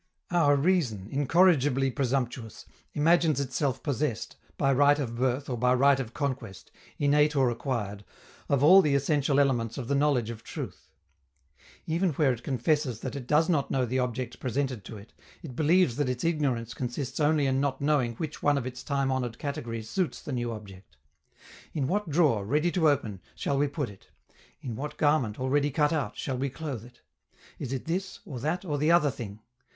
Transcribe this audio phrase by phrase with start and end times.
[0.31, 2.65] Our reason, incorrigibly presumptuous,
[2.95, 8.03] imagines itself possessed, by right of birth or by right of conquest, innate or acquired,
[8.49, 10.89] of all the essential elements of the knowledge of truth.
[11.85, 15.55] Even where it confesses that it does not know the object presented to it, it
[15.55, 19.37] believes that its ignorance consists only in not knowing which one of its time honored
[19.37, 20.97] categories suits the new object.
[21.75, 24.09] In what drawer, ready to open, shall we put it?
[24.63, 27.01] In what garment, already cut out, shall we clothe it?
[27.59, 29.41] Is it this, or that, or the other thing?